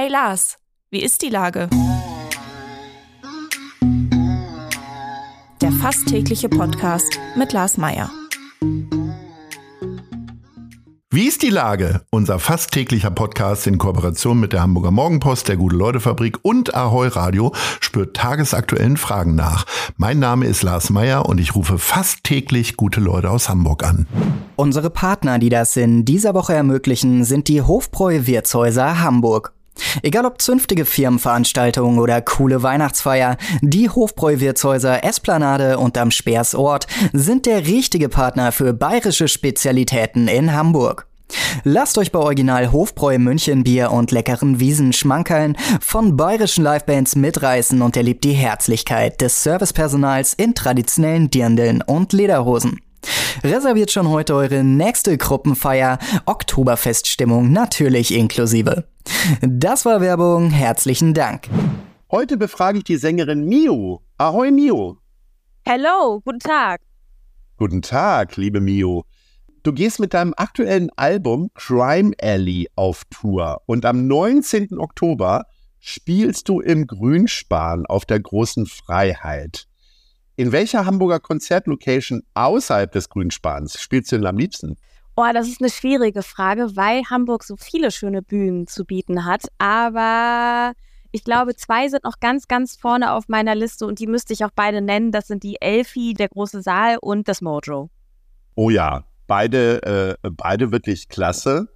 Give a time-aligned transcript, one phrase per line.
[0.00, 0.58] Hey Lars,
[0.92, 1.68] wie ist die Lage?
[5.60, 8.08] Der fast tägliche Podcast mit Lars Meier.
[11.10, 12.02] Wie ist die Lage?
[12.10, 17.52] Unser fast täglicher Podcast in Kooperation mit der Hamburger Morgenpost, der Gute-Leute-Fabrik und Ahoi Radio
[17.80, 19.64] spürt tagesaktuellen Fragen nach.
[19.96, 24.06] Mein Name ist Lars Meier und ich rufe fast täglich gute Leute aus Hamburg an.
[24.54, 29.57] Unsere Partner, die das in dieser Woche ermöglichen, sind die Hofbräu Wirtshäuser Hamburg.
[30.02, 37.66] Egal ob zünftige Firmenveranstaltungen oder coole Weihnachtsfeier, die Hofbräu-Wirtshäuser Esplanade und am Speersort sind der
[37.66, 41.06] richtige Partner für bayerische Spezialitäten in Hamburg.
[41.64, 47.82] Lasst euch bei Original Hofbräu München Bier und leckeren Wiesen schmankeln, von bayerischen Livebands mitreißen
[47.82, 52.80] und erlebt die Herzlichkeit des Servicepersonals in traditionellen Dirndeln und Lederhosen.
[53.44, 58.84] Reserviert schon heute eure nächste Gruppenfeier, Oktoberfeststimmung natürlich inklusive.
[59.40, 61.48] Das war Werbung, herzlichen Dank.
[62.10, 64.02] Heute befrage ich die Sängerin Mio.
[64.16, 64.98] Ahoi Mio.
[65.64, 66.80] Hello, guten Tag.
[67.56, 69.04] Guten Tag, liebe Mio.
[69.62, 74.78] Du gehst mit deinem aktuellen Album Crime Alley auf Tour und am 19.
[74.78, 75.44] Oktober
[75.78, 79.66] spielst du im Grünspan auf der großen Freiheit.
[80.36, 84.76] In welcher Hamburger Konzertlocation außerhalb des Grünspans spielst du denn am liebsten?
[85.20, 89.48] Oh, das ist eine schwierige Frage, weil Hamburg so viele schöne Bühnen zu bieten hat.
[89.58, 90.74] Aber
[91.10, 94.44] ich glaube, zwei sind noch ganz, ganz vorne auf meiner Liste und die müsste ich
[94.44, 95.10] auch beide nennen.
[95.10, 97.90] Das sind die Elfi, der große Saal und das Mojo.
[98.54, 101.66] Oh ja, beide, äh, beide wirklich klasse.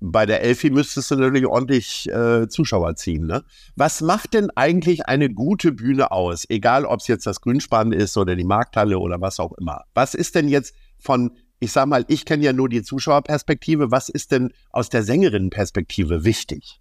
[0.00, 3.26] Bei der Elfi müsstest du natürlich ordentlich äh, Zuschauer ziehen.
[3.26, 3.44] Ne?
[3.76, 6.44] Was macht denn eigentlich eine gute Bühne aus?
[6.50, 9.84] Egal, ob es jetzt das Grünspan ist oder die Markthalle oder was auch immer.
[9.94, 11.30] Was ist denn jetzt von
[11.60, 13.90] ich sag mal, ich kenne ja nur die Zuschauerperspektive.
[13.90, 16.80] Was ist denn aus der Sängerinnenperspektive wichtig?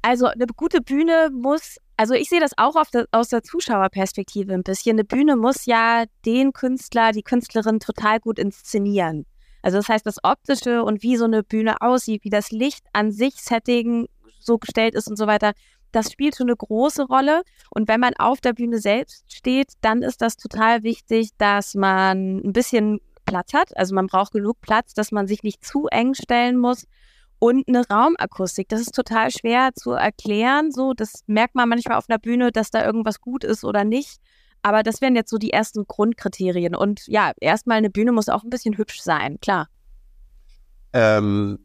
[0.00, 4.62] Also eine gute Bühne muss, also ich sehe das auch der, aus der Zuschauerperspektive ein
[4.62, 4.96] bisschen.
[4.96, 9.26] Eine Bühne muss ja den Künstler, die Künstlerin total gut inszenieren.
[9.62, 13.12] Also das heißt, das Optische und wie so eine Bühne aussieht, wie das Licht an
[13.12, 15.52] sich, Setting so gestellt ist und so weiter,
[15.92, 17.42] das spielt schon eine große Rolle.
[17.70, 22.38] Und wenn man auf der Bühne selbst steht, dann ist das total wichtig, dass man
[22.38, 23.76] ein bisschen Platz hat.
[23.76, 26.86] Also man braucht genug Platz, dass man sich nicht zu eng stellen muss.
[27.38, 30.70] Und eine Raumakustik, das ist total schwer zu erklären.
[30.70, 34.18] So, das merkt man manchmal auf einer Bühne, dass da irgendwas gut ist oder nicht.
[34.62, 36.74] Aber das wären jetzt so die ersten Grundkriterien.
[36.74, 39.68] Und ja, erstmal eine Bühne muss auch ein bisschen hübsch sein, klar.
[40.94, 41.58] Ähm,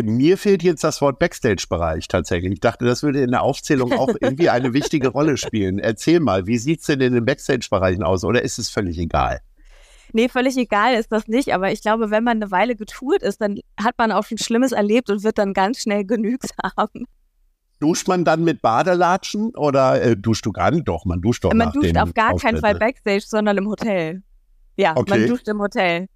[0.00, 2.52] mir fehlt jetzt das Wort Backstage-Bereich tatsächlich.
[2.52, 5.78] Ich dachte, das würde in der Aufzählung auch irgendwie eine wichtige Rolle spielen.
[5.78, 9.40] Erzähl mal, wie sieht es denn in den Backstage-Bereichen aus oder ist es völlig egal?
[10.12, 11.54] Nee, völlig egal ist das nicht.
[11.54, 14.72] Aber ich glaube, wenn man eine Weile getourt ist, dann hat man auch schon Schlimmes
[14.72, 17.06] erlebt und wird dann ganz schnell genügsam.
[17.78, 20.88] Duscht man dann mit Badelatschen oder äh, duscht du gar nicht?
[20.88, 22.78] Doch, man duscht doch Man duscht auf gar keinen Fall?
[22.78, 24.22] Backstage, sondern im Hotel.
[24.76, 25.10] Ja, okay.
[25.10, 26.08] man duscht im Hotel.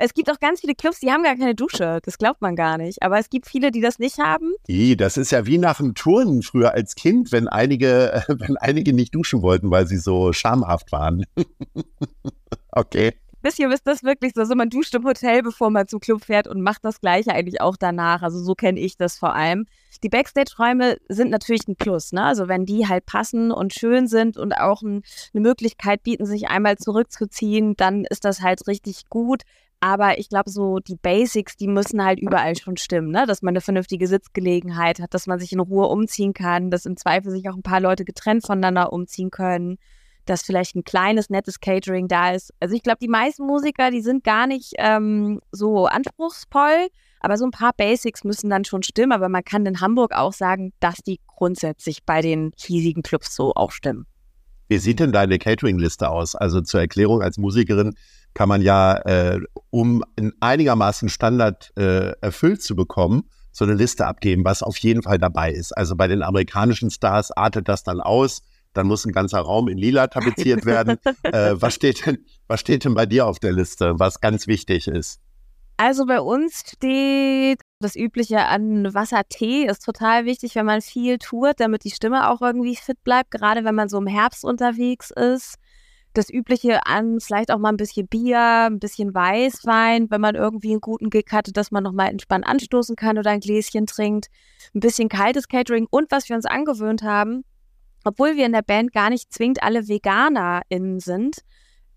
[0.00, 2.00] Es gibt auch ganz viele Clubs, die haben gar keine Dusche.
[2.02, 3.02] Das glaubt man gar nicht.
[3.02, 4.52] Aber es gibt viele, die das nicht haben.
[4.96, 9.14] Das ist ja wie nach dem Turnen früher als Kind, wenn einige, wenn einige nicht
[9.14, 11.24] duschen wollten, weil sie so schamhaft waren.
[12.72, 13.14] okay.
[13.58, 14.40] Ihr, ist das wirklich so?
[14.40, 17.60] Also man duscht im Hotel, bevor man zum Club fährt und macht das Gleiche eigentlich
[17.60, 18.22] auch danach.
[18.22, 19.66] Also so kenne ich das vor allem.
[20.02, 22.24] Die Backstage-Räume sind natürlich ein Plus, ne?
[22.24, 25.02] Also wenn die halt passen und schön sind und auch ein,
[25.32, 29.42] eine Möglichkeit bieten, sich einmal zurückzuziehen, dann ist das halt richtig gut.
[29.80, 33.26] Aber ich glaube, so die Basics, die müssen halt überall schon stimmen, ne?
[33.26, 36.96] Dass man eine vernünftige Sitzgelegenheit hat, dass man sich in Ruhe umziehen kann, dass im
[36.96, 39.78] Zweifel sich auch ein paar Leute getrennt voneinander umziehen können
[40.26, 42.52] dass vielleicht ein kleines, nettes Catering da ist.
[42.60, 46.88] Also ich glaube, die meisten Musiker, die sind gar nicht ähm, so anspruchsvoll,
[47.20, 49.12] aber so ein paar Basics müssen dann schon stimmen.
[49.12, 53.52] Aber man kann in Hamburg auch sagen, dass die grundsätzlich bei den hiesigen Clubs so
[53.54, 54.06] auch stimmen.
[54.68, 56.34] Wie sieht denn deine Catering-Liste aus?
[56.34, 57.94] Also zur Erklärung als Musikerin
[58.34, 64.06] kann man ja, äh, um in einigermaßen Standard äh, erfüllt zu bekommen, so eine Liste
[64.06, 65.76] abgeben, was auf jeden Fall dabei ist.
[65.76, 68.42] Also bei den amerikanischen Stars artet das dann aus
[68.76, 70.98] dann muss ein ganzer Raum in lila tapeziert werden.
[71.22, 74.88] äh, was, steht denn, was steht denn bei dir auf der Liste, was ganz wichtig
[74.88, 75.20] ist?
[75.78, 81.60] Also bei uns steht das Übliche an Wassertee ist total wichtig, wenn man viel tourt,
[81.60, 85.56] damit die Stimme auch irgendwie fit bleibt, gerade wenn man so im Herbst unterwegs ist.
[86.14, 90.70] Das Übliche an vielleicht auch mal ein bisschen Bier, ein bisschen Weißwein, wenn man irgendwie
[90.70, 94.28] einen guten Gig hatte, dass man nochmal entspannt anstoßen kann oder ein Gläschen trinkt.
[94.74, 97.44] Ein bisschen kaltes Catering und was wir uns angewöhnt haben,
[98.06, 101.38] obwohl wir in der Band gar nicht zwingend alle VeganerInnen sind,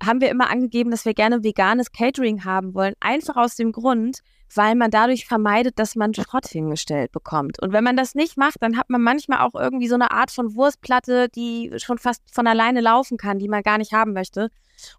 [0.03, 2.93] haben wir immer angegeben, dass wir gerne veganes Catering haben wollen.
[3.01, 4.19] Einfach aus dem Grund,
[4.55, 7.61] weil man dadurch vermeidet, dass man Schrott hingestellt bekommt.
[7.61, 10.31] Und wenn man das nicht macht, dann hat man manchmal auch irgendwie so eine Art
[10.31, 14.49] von Wurstplatte, die schon fast von alleine laufen kann, die man gar nicht haben möchte.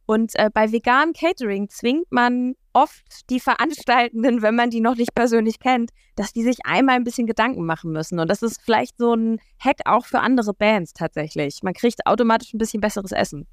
[0.05, 5.15] Und äh, bei veganem Catering zwingt man oft die Veranstaltenden, wenn man die noch nicht
[5.15, 8.19] persönlich kennt, dass die sich einmal ein bisschen Gedanken machen müssen.
[8.19, 11.63] Und das ist vielleicht so ein Hack auch für andere Bands tatsächlich.
[11.63, 13.47] Man kriegt automatisch ein bisschen besseres Essen.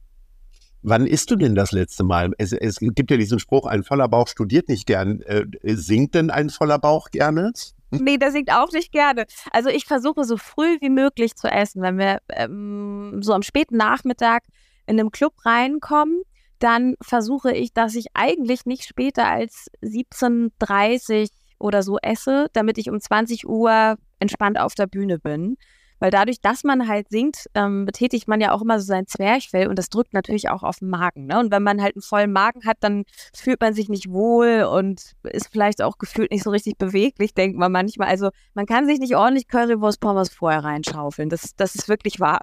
[0.83, 2.31] Wann isst du denn das letzte Mal?
[2.37, 5.21] Es, es gibt ja diesen Spruch, ein voller Bauch studiert nicht gern.
[5.21, 7.51] Äh, singt denn ein voller Bauch gerne?
[7.89, 9.25] Nee, der singt auch nicht gerne.
[9.53, 11.81] Also ich versuche so früh wie möglich zu essen.
[11.81, 14.43] Wenn wir ähm, so am späten Nachmittag
[14.87, 16.21] in einem Club reinkommen,
[16.59, 22.89] dann versuche ich, dass ich eigentlich nicht später als 17.30 oder so esse, damit ich
[22.89, 25.57] um 20 Uhr entspannt auf der Bühne bin.
[25.99, 29.67] Weil dadurch, dass man halt singt, ähm, betätigt man ja auch immer so sein Zwerchfell
[29.67, 31.25] und das drückt natürlich auch auf den Magen.
[31.25, 31.39] Ne?
[31.39, 33.03] Und wenn man halt einen vollen Magen hat, dann
[33.33, 37.57] fühlt man sich nicht wohl und ist vielleicht auch gefühlt nicht so richtig beweglich, denkt
[37.57, 38.09] man manchmal.
[38.09, 41.29] Also man kann sich nicht ordentlich Currywurst Pommes vorher reinschaufeln.
[41.29, 42.41] Das, das ist wirklich wahr.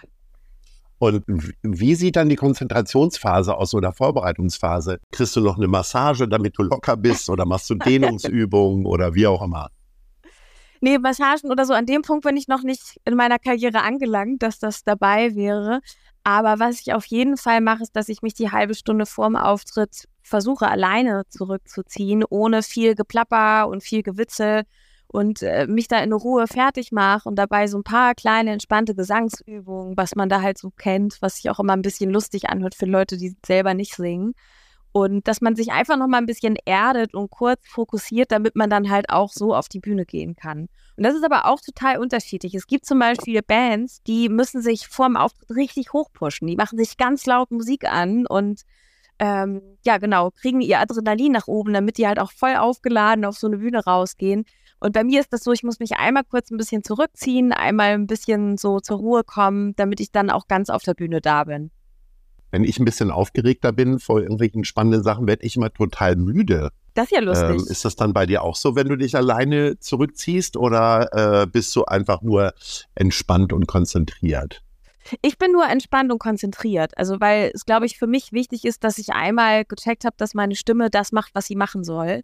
[0.99, 1.25] Und
[1.63, 5.01] wie sieht dann die Konzentrationsphase aus oder Vorbereitungsphase?
[5.11, 9.27] Kriegst du noch eine Massage, damit du locker bist oder machst du Dehnungsübungen oder wie
[9.27, 9.69] auch immer?
[10.81, 14.43] Nee, Massagen oder so, an dem Punkt bin ich noch nicht in meiner Karriere angelangt,
[14.43, 15.81] dass das dabei wäre.
[16.25, 19.37] Aber was ich auf jeden Fall mache, ist, dass ich mich die halbe Stunde vorm
[19.37, 24.65] Auftritt versuche, alleine zurückzuziehen, ohne viel Geplapper und viel Gewitzel
[25.15, 28.97] und äh, mich da in Ruhe fertig mache und dabei so ein paar kleine entspannte
[28.97, 32.75] Gesangsübungen, was man da halt so kennt, was sich auch immer ein bisschen lustig anhört
[32.75, 34.35] für Leute, die selber nicht singen.
[34.91, 38.69] Und dass man sich einfach noch mal ein bisschen erdet und kurz fokussiert, damit man
[38.69, 40.69] dann halt auch so auf die Bühne gehen kann.
[40.97, 42.53] Und das ist aber auch total unterschiedlich.
[42.57, 46.49] Es gibt zum Beispiel Bands, die müssen sich vor dem Auftritt richtig hochpushen.
[46.49, 48.63] Die machen sich ganz laut Musik an und
[49.21, 53.37] ähm, ja, genau, kriegen ihr Adrenalin nach oben, damit die halt auch voll aufgeladen auf
[53.37, 54.45] so eine Bühne rausgehen.
[54.85, 57.95] Und bei mir ist das so, ich muss mich einmal kurz ein bisschen zurückziehen, einmal
[57.95, 61.45] ein bisschen so zur Ruhe kommen, damit ich dann auch ganz auf der Bühne da
[61.45, 61.71] bin.
[62.51, 66.69] Wenn ich ein bisschen aufgeregter bin vor irgendwelchen spannenden Sachen, werde ich immer total müde.
[66.93, 67.63] Das ist ja lustig.
[67.63, 71.47] Ähm, ist das dann bei dir auch so, wenn du dich alleine zurückziehst oder äh,
[71.47, 72.53] bist du einfach nur
[72.95, 74.63] entspannt und konzentriert?
[75.23, 76.93] Ich bin nur entspannt und konzentriert.
[76.99, 80.35] Also, weil es, glaube ich, für mich wichtig ist, dass ich einmal gecheckt habe, dass
[80.35, 82.21] meine Stimme das macht, was sie machen soll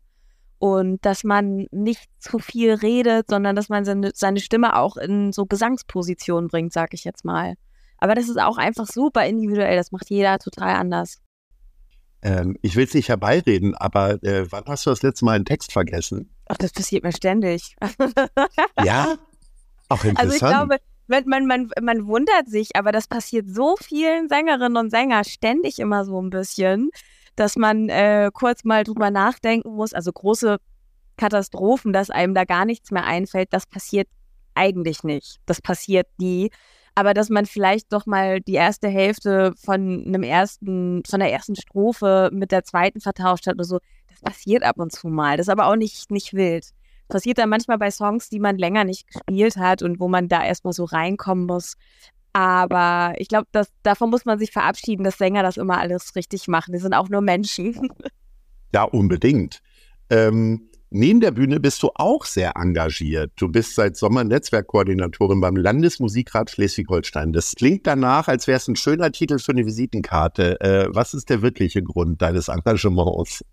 [0.61, 5.33] und dass man nicht zu viel redet, sondern dass man seine, seine Stimme auch in
[5.33, 7.55] so Gesangspositionen bringt, sag ich jetzt mal.
[7.97, 11.19] Aber das ist auch einfach super individuell, das macht jeder total anders.
[12.21, 15.47] Ähm, ich will es nicht herbeireden, aber äh, wann hast du das letzte Mal einen
[15.47, 16.31] Text vergessen?
[16.47, 17.75] Ach, das passiert mir ständig.
[18.85, 19.17] ja?
[19.89, 20.19] Auch interessant.
[20.19, 20.77] Also ich glaube,
[21.07, 25.79] man, man, man, man wundert sich, aber das passiert so vielen Sängerinnen und Sängern ständig
[25.79, 26.91] immer so ein bisschen
[27.37, 29.93] dass man äh, kurz mal drüber nachdenken muss.
[29.93, 30.59] Also große
[31.17, 34.09] Katastrophen, dass einem da gar nichts mehr einfällt, das passiert
[34.55, 35.37] eigentlich nicht.
[35.47, 36.51] Das passiert nie.
[36.95, 41.57] Aber dass man vielleicht doch mal die erste Hälfte von einem ersten, von der ersten
[41.57, 43.79] Strophe mit der zweiten vertauscht hat oder so,
[44.09, 45.37] das passiert ab und zu mal.
[45.37, 46.71] Das ist aber auch nicht, nicht wild.
[47.09, 50.45] Passiert dann manchmal bei Songs, die man länger nicht gespielt hat und wo man da
[50.45, 51.75] erstmal so reinkommen muss.
[52.33, 53.47] Aber ich glaube,
[53.83, 56.73] davon muss man sich verabschieden, dass Sänger das immer alles richtig machen.
[56.73, 57.89] Die sind auch nur Menschen.
[58.73, 59.63] Ja, unbedingt.
[60.11, 63.33] Ähm, neben der Bühne bist du auch sehr engagiert.
[63.35, 67.33] Du bist seit Sommer Netzwerkkoordinatorin beim Landesmusikrat Schleswig-Holstein.
[67.33, 70.61] Das klingt danach, als wäre es ein schöner Titel für eine Visitenkarte.
[70.61, 73.45] Äh, was ist der wirkliche Grund deines Engagements?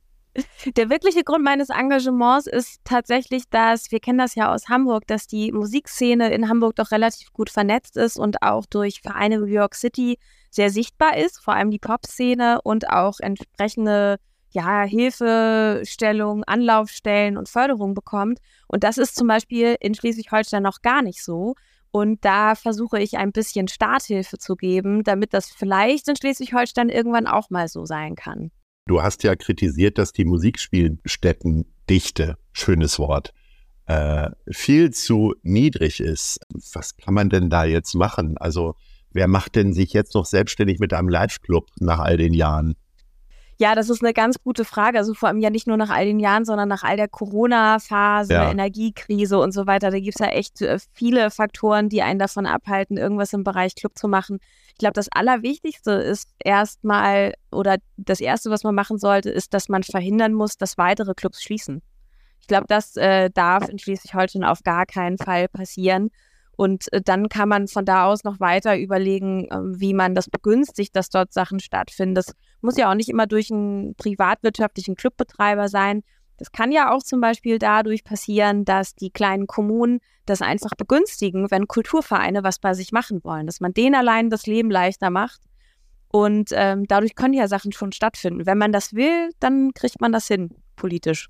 [0.76, 5.28] Der wirkliche Grund meines Engagements ist tatsächlich, dass wir kennen das ja aus Hamburg, dass
[5.28, 9.76] die Musikszene in Hamburg doch relativ gut vernetzt ist und auch durch Vereine New York
[9.76, 10.18] City
[10.50, 14.18] sehr sichtbar ist, vor allem die Pop-Szene und auch entsprechende
[14.52, 18.40] ja, Hilfestellung, Anlaufstellen und Förderung bekommt.
[18.68, 21.56] Und das ist zum Beispiel in Schleswig-Holstein noch gar nicht so.
[21.92, 27.28] Und da versuche ich ein bisschen Starthilfe zu geben, damit das vielleicht in Schleswig-Holstein irgendwann
[27.28, 28.52] auch mal so sein kann.
[28.88, 33.34] Du hast ja kritisiert, dass die Musikspielstättendichte, schönes Wort,
[33.86, 36.40] äh, viel zu niedrig ist.
[36.74, 38.38] Was kann man denn da jetzt machen?
[38.38, 38.76] Also
[39.12, 42.76] wer macht denn sich jetzt noch selbstständig mit einem Live-Club nach all den Jahren?
[43.60, 45.00] Ja, das ist eine ganz gute Frage.
[45.00, 48.34] Also vor allem ja nicht nur nach all den Jahren, sondern nach all der Corona-Phase,
[48.34, 48.52] ja.
[48.52, 49.90] Energiekrise und so weiter.
[49.90, 53.74] Da gibt es ja echt äh, viele Faktoren, die einen davon abhalten, irgendwas im Bereich
[53.76, 54.40] Club zu machen.
[54.70, 59.70] Ich glaube, das Allerwichtigste ist erstmal, oder das Erste, was man machen sollte, ist, dass
[59.70, 61.82] man verhindern muss, dass weitere Clubs schließen.
[62.40, 66.12] Ich glaube, das äh, darf in Schleswig-Holstein auf gar keinen Fall passieren.
[66.58, 70.30] Und äh, dann kann man von da aus noch weiter überlegen, äh, wie man das
[70.30, 72.16] begünstigt, dass dort Sachen stattfinden.
[72.16, 76.04] Das muss ja auch nicht immer durch einen privatwirtschaftlichen Clubbetreiber sein.
[76.38, 81.50] Das kann ja auch zum Beispiel dadurch passieren, dass die kleinen Kommunen das einfach begünstigen,
[81.50, 85.42] wenn Kulturvereine was bei sich machen wollen, dass man denen allein das Leben leichter macht.
[86.10, 88.46] Und ähm, dadurch können ja Sachen schon stattfinden.
[88.46, 91.30] Wenn man das will, dann kriegt man das hin, politisch.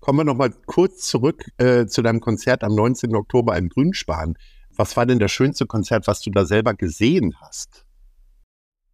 [0.00, 3.14] Kommen wir nochmal kurz zurück äh, zu deinem Konzert am 19.
[3.14, 4.34] Oktober im Grünspan.
[4.74, 7.84] Was war denn das schönste Konzert, was du da selber gesehen hast?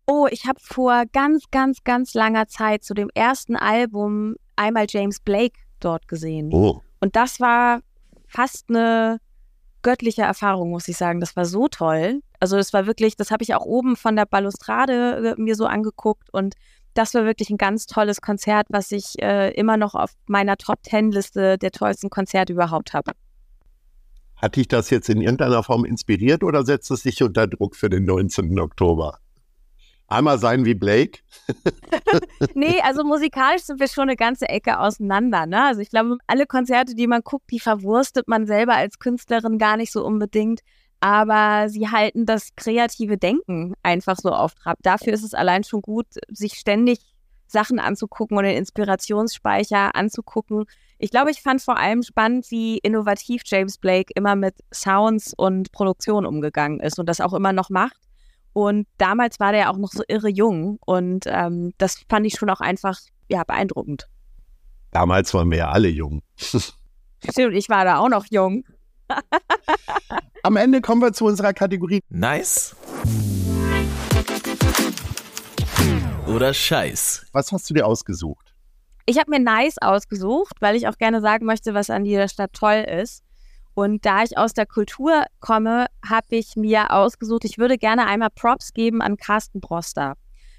[0.06, 5.20] Oh, ich habe vor ganz, ganz, ganz langer Zeit zu dem ersten Album einmal James
[5.20, 6.50] Blake dort gesehen.
[6.52, 6.80] Oh.
[7.00, 7.80] Und das war
[8.26, 9.18] fast eine
[9.82, 11.20] göttliche Erfahrung, muss ich sagen.
[11.20, 12.20] Das war so toll.
[12.40, 15.66] Also es war wirklich, das habe ich auch oben von der Balustrade äh, mir so
[15.66, 16.54] angeguckt und
[16.96, 20.82] das war wirklich ein ganz tolles Konzert, was ich äh, immer noch auf meiner Top
[20.82, 23.12] Ten Liste der tollsten Konzerte überhaupt habe.
[24.36, 27.88] Hat dich das jetzt in irgendeiner Form inspiriert oder setzt es dich unter Druck für
[27.88, 28.58] den 19.
[28.58, 29.18] Oktober?
[30.08, 31.20] einmal sein wie Blake?
[32.54, 35.46] nee, also musikalisch sind wir schon eine ganze Ecke auseinander.
[35.46, 35.64] Ne?
[35.64, 39.76] Also ich glaube, alle Konzerte, die man guckt, die verwurstet man selber als Künstlerin gar
[39.76, 40.60] nicht so unbedingt.
[41.06, 44.76] Aber sie halten das kreative Denken einfach so auf Trab.
[44.82, 46.98] Dafür ist es allein schon gut, sich ständig
[47.46, 50.64] Sachen anzugucken und den Inspirationsspeicher anzugucken.
[50.98, 55.70] Ich glaube, ich fand vor allem spannend, wie innovativ James Blake immer mit Sounds und
[55.70, 58.00] Produktion umgegangen ist und das auch immer noch macht.
[58.52, 62.34] Und damals war der ja auch noch so irre jung und ähm, das fand ich
[62.34, 62.98] schon auch einfach
[63.28, 64.08] ja, beeindruckend.
[64.90, 66.24] Damals waren wir ja alle jung.
[67.30, 68.64] Stimmt, ich war da auch noch jung.
[70.46, 72.76] Am Ende kommen wir zu unserer Kategorie Nice
[76.28, 77.26] oder Scheiß.
[77.32, 78.54] Was hast du dir ausgesucht?
[79.06, 82.52] Ich habe mir Nice ausgesucht, weil ich auch gerne sagen möchte, was an dieser Stadt
[82.52, 83.24] toll ist.
[83.74, 88.30] Und da ich aus der Kultur komme, habe ich mir ausgesucht, ich würde gerne einmal
[88.32, 90.14] Props geben an Carsten Broster,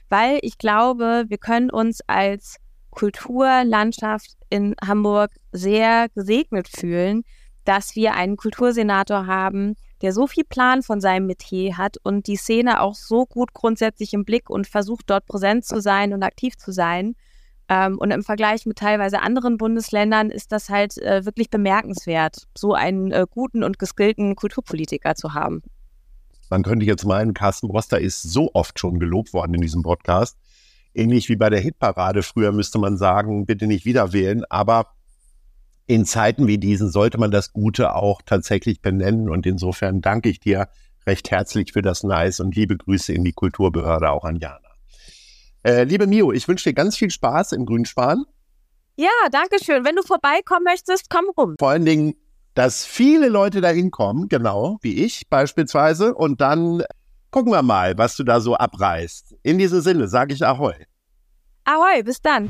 [0.10, 2.58] weil ich glaube, wir können uns als
[2.90, 7.24] Kulturlandschaft in Hamburg sehr gesegnet fühlen,
[7.68, 12.38] dass wir einen Kultursenator haben, der so viel Plan von seinem Metier hat und die
[12.38, 16.56] Szene auch so gut grundsätzlich im Blick und versucht dort präsent zu sein und aktiv
[16.56, 17.16] zu sein.
[17.68, 22.74] Ähm, und im Vergleich mit teilweise anderen Bundesländern ist das halt äh, wirklich bemerkenswert, so
[22.74, 25.62] einen äh, guten und geskillten Kulturpolitiker zu haben.
[26.50, 30.38] Man könnte jetzt meinen, Carsten Broster ist so oft schon gelobt worden in diesem Podcast.
[30.94, 32.24] Ähnlich wie bei der Hitparade.
[32.24, 34.46] Früher müsste man sagen, bitte nicht wieder wählen.
[34.50, 34.94] Aber
[35.88, 39.30] in Zeiten wie diesen sollte man das Gute auch tatsächlich benennen.
[39.30, 40.68] Und insofern danke ich dir
[41.08, 44.60] recht herzlich für das Nice und liebe Grüße in die Kulturbehörde auch an Jana.
[45.64, 48.26] Äh, liebe Mio, ich wünsche dir ganz viel Spaß im Grünspan.
[48.98, 49.86] Ja, danke schön.
[49.86, 51.56] Wenn du vorbeikommen möchtest, komm rum.
[51.58, 52.16] Vor allen Dingen,
[52.54, 56.14] dass viele Leute da hinkommen, genau, wie ich beispielsweise.
[56.14, 56.84] Und dann
[57.32, 59.36] gucken wir mal, was du da so abreißt.
[59.44, 60.74] In diesem Sinne sage ich Ahoi.
[61.66, 62.50] Ahoi, bis dann.